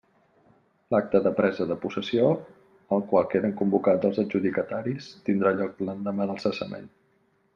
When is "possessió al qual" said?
1.83-3.29